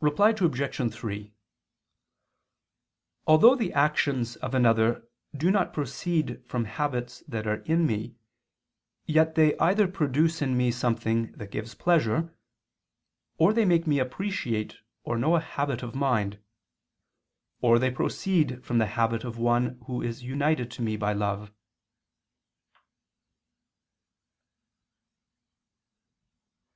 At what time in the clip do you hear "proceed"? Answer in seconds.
5.72-6.44, 17.92-18.64